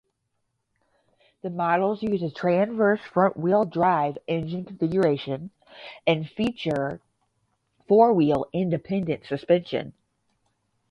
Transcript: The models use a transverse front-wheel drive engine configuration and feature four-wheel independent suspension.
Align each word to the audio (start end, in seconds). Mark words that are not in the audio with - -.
The 1.43 1.51
models 1.51 2.01
use 2.01 2.23
a 2.23 2.31
transverse 2.31 2.99
front-wheel 3.13 3.65
drive 3.65 4.17
engine 4.27 4.65
configuration 4.65 5.51
and 6.07 6.27
feature 6.27 6.99
four-wheel 7.87 8.47
independent 8.51 9.25
suspension. 9.27 9.93